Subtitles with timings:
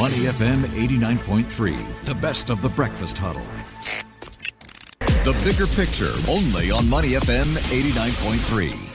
[0.00, 3.44] Money FM 89.3, the best of the breakfast huddle.
[5.00, 8.89] The bigger picture, only on Money FM 89.3.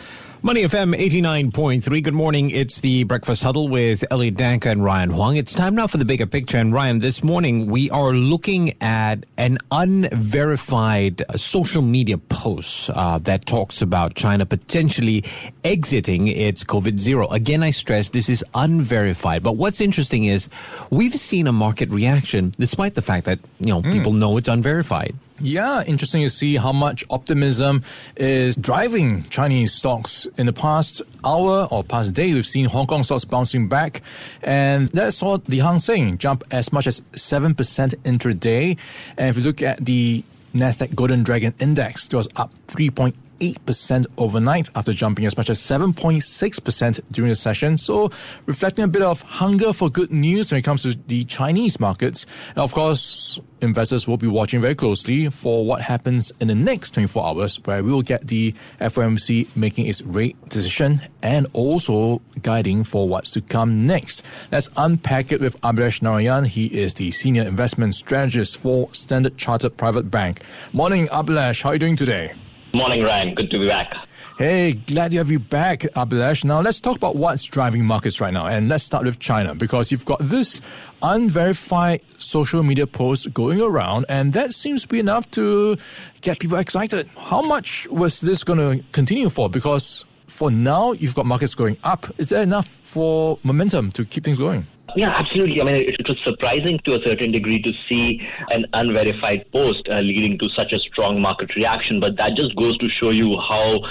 [0.46, 2.04] Money FM 89.3.
[2.04, 2.52] Good morning.
[2.52, 5.38] It's the Breakfast Huddle with Elliott Danker and Ryan Huang.
[5.38, 6.59] It's time now for the bigger picture.
[6.59, 13.48] And Ryan, this morning we are looking at an unverified social media post uh, that
[13.48, 15.23] talks about China potentially
[15.63, 17.27] exiting its COVID zero.
[17.30, 19.41] Again, I stress this is unverified.
[19.41, 20.48] But what's interesting is
[20.91, 23.91] we've seen a market reaction despite the fact that, you know, mm.
[23.91, 25.16] people know it's unverified.
[25.41, 27.84] Yeah, interesting to see how much optimism
[28.16, 30.27] is driving Chinese stocks.
[30.38, 34.02] In the past hour or past day, we've seen Hong Kong stocks bouncing back,
[34.41, 38.77] and that saw the Hang Seng jump as much as 7% intraday.
[39.17, 44.05] And if you look at the Nasdaq Golden Dragon Index, it was up 3.8 8%
[44.17, 47.77] overnight after jumping as much as 7.6% during the session.
[47.77, 48.12] So,
[48.45, 52.26] reflecting a bit of hunger for good news when it comes to the Chinese markets.
[52.49, 56.93] And of course, investors will be watching very closely for what happens in the next
[56.93, 62.84] 24 hours, where we will get the FOMC making its rate decision and also guiding
[62.84, 64.23] for what's to come next.
[64.51, 66.45] Let's unpack it with Abhilash Narayan.
[66.45, 70.41] He is the senior investment strategist for Standard Chartered Private Bank.
[70.73, 71.63] Morning, Abhilash.
[71.63, 72.34] How are you doing today?
[72.75, 73.34] Morning, Ryan.
[73.34, 73.97] Good to be back.
[74.38, 76.44] Hey, glad to have you back, Abhilash.
[76.44, 78.47] Now, let's talk about what's driving markets right now.
[78.47, 80.59] And let's start with China because you've got this
[81.01, 85.78] unverified social media post going around, and that seems to be enough to
[86.19, 87.09] get people excited.
[87.16, 89.50] How much was this going to continue for?
[89.50, 92.07] Because for now, you've got markets going up.
[92.17, 94.67] Is there enough for momentum to keep things going?
[94.96, 95.59] Yeah, absolutely.
[95.59, 100.00] I mean, it, was surprising to a certain degree to see an unverified post uh,
[100.00, 103.81] leading to such a strong market reaction, but that just goes to show you how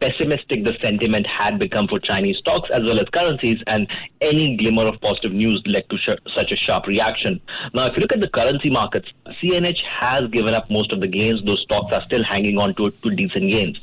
[0.00, 3.86] pessimistic the sentiment had become for Chinese stocks as well as currencies, and
[4.22, 7.38] any glimmer of positive news led to sh- such a sharp reaction.
[7.74, 9.08] Now, if you look at the currency markets,
[9.42, 11.44] CNH has given up most of the gains.
[11.44, 13.78] Those stocks are still hanging on to, to decent gains.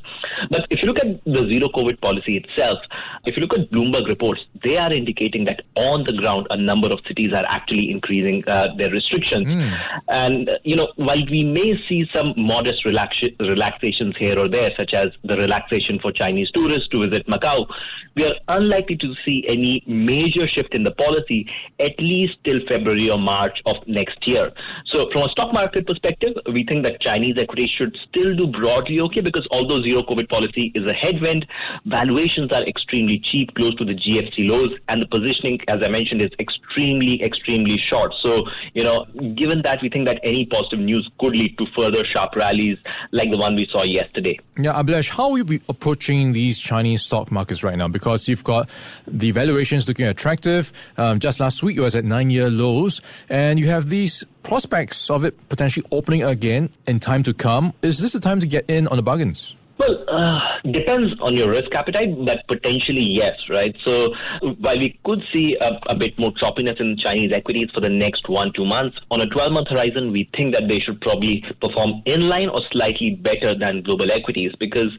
[0.50, 2.80] But if you look at the zero COVID policy itself,
[3.25, 6.92] if you look at Bloomberg reports, they are indicating that on the ground, a number
[6.92, 9.47] of cities are actually increasing uh, their restrictions.
[9.47, 9.80] Mm.
[10.08, 14.94] And, you know, while we may see some modest relax- relaxations here or there, such
[14.94, 17.68] as the relaxation for Chinese tourists to visit Macau,
[18.16, 21.48] we are unlikely to see any major shift in the policy
[21.80, 24.52] at least till February or March of next year.
[24.88, 29.00] So, from a stock market perspective, we think that Chinese equities should still do broadly
[29.02, 31.46] okay because although zero COVID policy is a headwind,
[31.86, 36.22] valuations are extremely cheap, close to the GFC lows, and the positioning, as I mentioned,
[36.22, 38.14] is extremely extremely, short.
[38.22, 39.06] So, you know,
[39.36, 42.78] given that we think that any positive news could lead to further sharp rallies
[43.12, 44.40] like the one we saw yesterday.
[44.58, 47.88] Yeah, Abhilash, how are you approaching these Chinese stock markets right now?
[47.88, 48.70] Because you've got
[49.08, 50.72] the valuations looking attractive.
[50.98, 55.10] Um, just last week, it was at nine year lows, and you have these prospects
[55.10, 57.74] of it potentially opening again in time to come.
[57.81, 59.56] Is this the time to get in on the bargains?
[59.81, 63.75] Well, uh, depends on your risk appetite, but potentially yes, right?
[63.84, 64.14] So
[64.59, 68.30] while we could see a, a, bit more choppiness in Chinese equities for the next
[68.30, 72.03] one, two months, on a 12 month horizon, we think that they should probably perform
[72.06, 74.92] in line or slightly better than global equities because,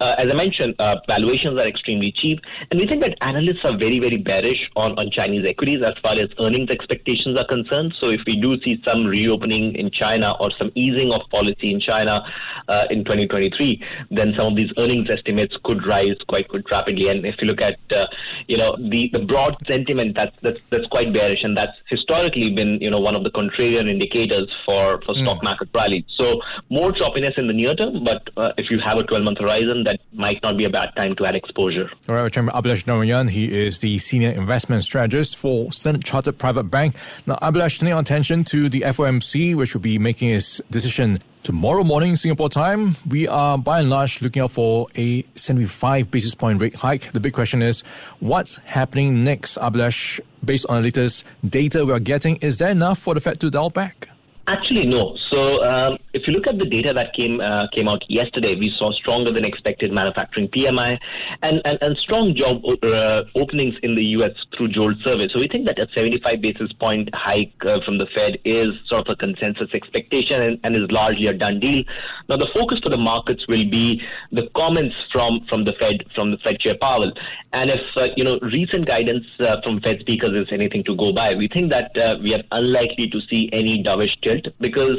[0.00, 2.40] uh, as I mentioned, uh, valuations are extremely cheap.
[2.70, 6.18] And we think that analysts are very, very bearish on, on Chinese equities as far
[6.18, 7.92] as earnings expectations are concerned.
[8.00, 11.80] So if we do see some reopening in China or some easing of policy in
[11.80, 12.24] China
[12.68, 17.08] uh, in 2023, then some of these earnings estimates could rise quite quite rapidly.
[17.08, 18.06] And if you look at uh,
[18.46, 22.78] you know the the broad sentiment, that's that's that's quite bearish, and that's historically been
[22.80, 25.22] you know one of the contrarian indicators for for mm.
[25.22, 26.04] stock market rallies.
[26.16, 29.38] So more choppiness in the near term, but uh, if you have a 12 month
[29.38, 31.90] horizon, that might not be a bad time to add exposure.
[32.08, 36.64] All right, Chairman Abhilash Narayan, he is the senior investment strategist for Standard Chartered Private
[36.64, 36.94] Bank.
[37.26, 41.84] Now, Abhilash, turning our attention to the FOMC, which will be making its decision Tomorrow
[41.84, 46.60] morning, Singapore time, we are by and large looking out for a 75 basis point
[46.60, 47.10] rate hike.
[47.12, 47.80] The big question is,
[48.18, 50.20] what's happening next, Abhilash?
[50.44, 53.50] Based on the latest data we are getting, is there enough for the Fed to
[53.50, 54.10] dial back?
[54.50, 55.16] Actually, no.
[55.30, 58.74] So, um, if you look at the data that came uh, came out yesterday, we
[58.76, 60.98] saw stronger than expected manufacturing PMI
[61.42, 64.32] and, and, and strong job uh, openings in the U.S.
[64.56, 65.28] through JOLT survey.
[65.32, 69.06] So, we think that a 75 basis point hike uh, from the Fed is sort
[69.06, 71.84] of a consensus expectation and, and, is largely a done deal.
[72.28, 74.02] Now, the focus for the markets will be
[74.32, 77.12] the comments from from the Fed from the Fed Chair Powell,
[77.52, 81.12] and if uh, you know recent guidance uh, from Fed speakers is anything to go
[81.12, 84.96] by, we think that uh, we are unlikely to see any dovish tilt because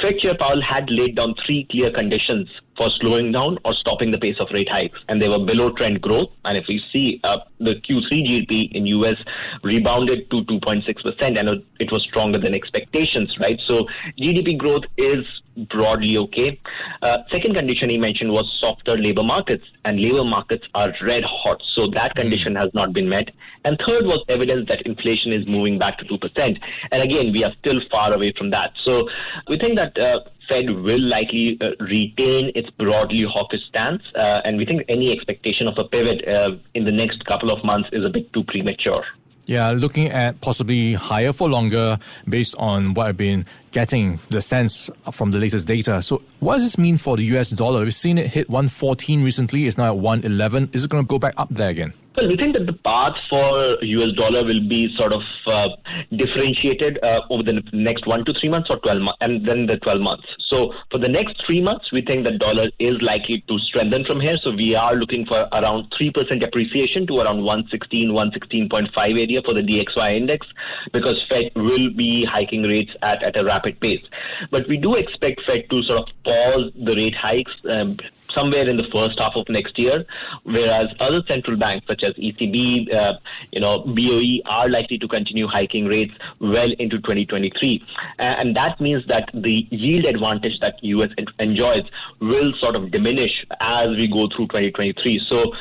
[0.00, 4.18] Fed Chair Powell had laid down three clear conditions for slowing down or stopping the
[4.18, 6.30] pace of rate hikes, and they were below trend growth.
[6.44, 9.18] And if we see uh, the Q3 GDP in US
[9.62, 13.60] rebounded to 2.6 percent, and it was stronger than expectations, right?
[13.66, 13.86] So
[14.18, 15.26] GDP growth is
[15.70, 16.60] broadly okay.
[17.02, 21.62] Uh, second condition he mentioned was softer labor markets, and labor markets are red hot,
[21.74, 22.22] so that hmm.
[22.22, 23.30] condition has not been met.
[23.64, 26.60] And third was evidence that inflation is moving back to 2%.
[26.92, 28.72] And again, we are still far away from that.
[28.84, 29.08] So
[29.48, 34.56] we think that uh, Fed will likely uh, retain its broadly hawkish stance, uh, and
[34.56, 38.04] we think any expectation of a pivot uh, in the next couple of months is
[38.04, 39.04] a bit too premature.
[39.46, 41.98] Yeah, looking at possibly higher for longer
[42.28, 46.02] based on what I've been getting the sense from the latest data.
[46.02, 47.84] So, what does this mean for the US dollar?
[47.84, 50.70] We've seen it hit 114 recently, it's now at 111.
[50.72, 51.92] Is it going to go back up there again?
[52.16, 55.68] Well, we think that the path for US dollar will be sort of uh,
[56.16, 59.76] differentiated uh, over the next one to three months or 12 months, and then the
[59.76, 60.24] 12 months.
[60.48, 64.22] So for the next three months, we think that dollar is likely to strengthen from
[64.22, 64.38] here.
[64.42, 69.60] So we are looking for around 3% appreciation to around 116, 116.5 area for the
[69.60, 70.46] DXY index
[70.94, 74.04] because Fed will be hiking rates at, at a rapid pace.
[74.50, 77.98] But we do expect Fed to sort of pause the rate hikes um,
[78.36, 80.04] somewhere in the first half of next year,
[80.44, 83.14] whereas other central banks such as ECB, uh,
[83.52, 87.82] you know, BOE are likely to continue hiking rates well into 2023,
[88.18, 91.84] and that means that the yield advantage that US enjoys
[92.20, 95.22] will sort of diminish as we go through 2023.
[95.28, 95.52] So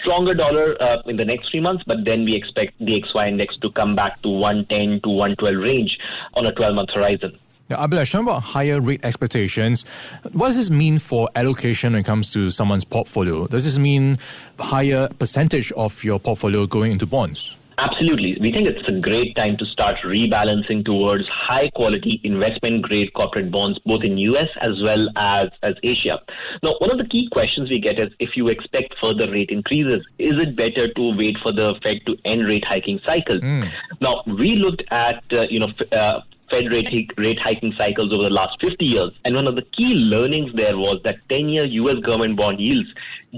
[0.00, 3.56] stronger dollar uh, in the next three months, but then we expect the XY index
[3.58, 5.98] to come back to 110 to 112 range
[6.34, 7.38] on a 12 month horizon.
[7.70, 9.86] Now, Abhilash, talking about higher rate expectations,
[10.32, 13.46] what does this mean for allocation when it comes to someone's portfolio?
[13.46, 14.18] Does this mean
[14.58, 17.56] higher percentage of your portfolio going into bonds?
[17.78, 18.36] Absolutely.
[18.40, 23.50] We think it's a great time to start rebalancing towards high quality investment grade corporate
[23.50, 26.20] bonds, both in US as well as, as Asia.
[26.62, 30.06] Now, one of the key questions we get is if you expect further rate increases,
[30.18, 33.40] is it better to wait for the Fed to end rate hiking cycle?
[33.40, 33.70] Mm.
[34.00, 36.20] Now, we looked at, uh, you know, uh,
[36.54, 39.10] Fed rate, rate hiking cycles over the last 50 years.
[39.24, 42.88] And one of the key learnings there was that 10 year US government bond yields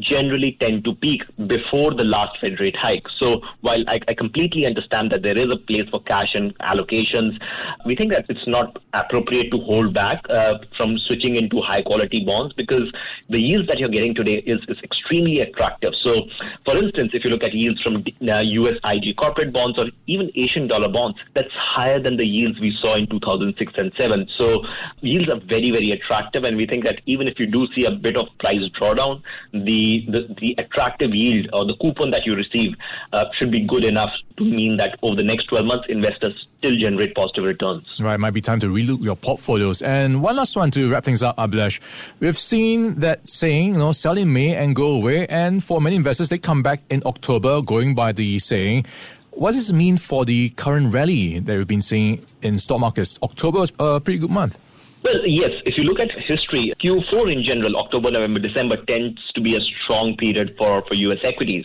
[0.00, 3.06] generally tend to peak before the last Fed rate hike.
[3.18, 7.40] So while I, I, completely understand that there is a place for cash and allocations,
[7.84, 12.24] we think that it's not appropriate to hold back uh, from switching into high quality
[12.24, 12.92] bonds because
[13.30, 15.94] the yields that you're getting today is, is extremely attractive.
[16.02, 16.26] So,
[16.64, 20.30] for instance, if you look at yields from uh, US IG corporate bonds or even
[20.34, 24.28] Asian dollar bonds, that's higher than the yields we saw in 2006 and 7.
[24.36, 24.62] So,
[25.00, 27.90] yields are very, very attractive, and we think that even if you do see a
[27.90, 29.22] bit of price drawdown,
[29.52, 32.72] the the, the, attractive yield or the coupon that you receive
[33.12, 36.76] uh, should be good enough to mean that over the next 12 months, investors still
[36.78, 37.84] generate positive returns.
[38.00, 39.82] Right, might be time to relook your portfolios.
[39.82, 41.80] And one last one to wrap things up, Abhilash.
[42.20, 45.26] We've seen that saying, you know, sell in May and go away.
[45.26, 48.86] And for many investors, they come back in October, going by the saying.
[49.30, 53.18] What does this mean for the current rally that we've been seeing in stock markets?
[53.22, 54.58] October was a pretty good month.
[55.02, 55.50] Well, yes.
[55.64, 59.60] If you look at history, Q4 in general, October, November, December tends to be a
[59.84, 61.18] strong period for, for U.S.
[61.22, 61.64] equities.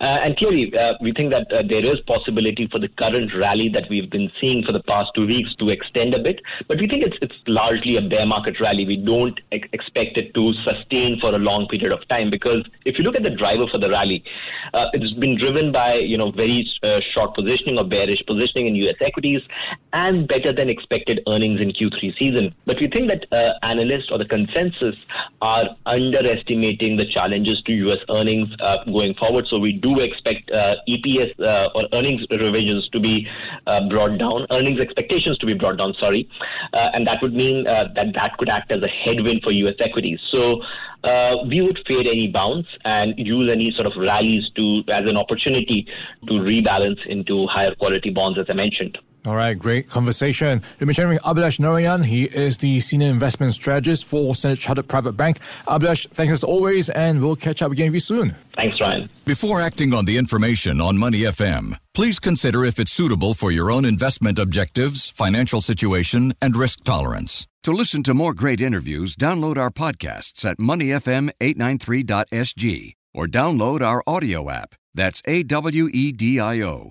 [0.00, 3.70] Uh, and clearly, uh, we think that uh, there is possibility for the current rally
[3.70, 6.42] that we've been seeing for the past two weeks to extend a bit.
[6.68, 8.84] But we think it's, it's largely a bear market rally.
[8.84, 12.98] We don't ex- expect it to sustain for a long period of time because if
[12.98, 14.22] you look at the driver for the rally,
[14.74, 18.74] uh, it's been driven by, you know, very uh, short positioning or bearish positioning in
[18.76, 18.96] U.S.
[19.00, 19.40] equities
[19.94, 22.54] and better than expected earnings in Q3 season.
[22.66, 24.96] But we think that uh, analysts or the consensus
[25.40, 27.98] are underestimating the challenges to U.S.
[28.10, 29.46] earnings uh, going forward.
[29.48, 33.28] So we do expect uh, EPS uh, or earnings revisions to be
[33.68, 35.94] uh, brought down, earnings expectations to be brought down.
[36.00, 36.28] Sorry,
[36.72, 39.76] uh, and that would mean that that could act as a headwind for U.S.
[39.78, 40.20] equities.
[40.30, 40.62] So.
[41.52, 44.64] we would fade any bounce and use any sort of rallies to
[44.98, 45.78] as an opportunity
[46.28, 48.98] to rebalance into higher quality bonds, as I mentioned.
[49.24, 50.62] All right, great conversation.
[50.80, 52.02] We've been sharing with Abhilash Narayan.
[52.02, 55.38] He is the Senior Investment Strategist for Standard Chartered Private Bank.
[55.68, 58.34] Abhilash, thanks as always, and we'll catch up again with you soon.
[58.56, 59.08] Thanks, Ryan.
[59.24, 63.70] Before acting on the information on Money FM, please consider if it's suitable for your
[63.70, 67.46] own investment objectives, financial situation, and risk tolerance.
[67.62, 74.50] To listen to more great interviews, download our podcasts at moneyfm893.sg or download our audio
[74.50, 74.74] app.
[74.94, 76.90] That's A W E D I O.